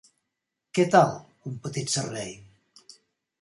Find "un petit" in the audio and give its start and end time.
1.51-1.93